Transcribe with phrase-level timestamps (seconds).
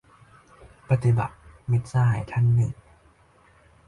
[0.89, 1.35] ปฏิบัติ!-
[1.71, 2.73] มิตรสหายท่านหนึ่ง